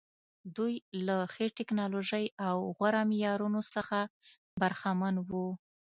دوی 0.55 0.73
له 1.07 1.17
ښې 1.33 1.47
ټکنالوژۍ 1.57 2.25
او 2.47 2.55
غوره 2.77 3.01
معیارونو 3.09 3.61
څخه 3.73 3.97
برخمن 4.61 5.15
وو. 5.29 5.47